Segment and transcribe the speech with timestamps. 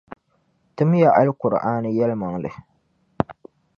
[0.75, 2.49] Timiya Alkur’aani yɛlimaŋli.